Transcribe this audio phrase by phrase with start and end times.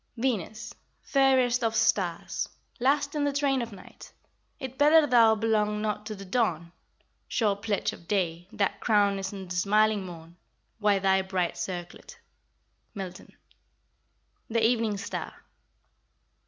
[0.17, 0.73] VENUS.
[1.03, 4.11] Fairest of stars, last in the train of night,
[4.59, 6.71] If better thou belong not to the dawn,
[7.27, 10.37] Sure pledge of day, that crown'st the smiling morn
[10.79, 12.17] With thy bright circlet.
[12.95, 13.35] Milton.
[14.49, 15.35] THE EVENING STAR.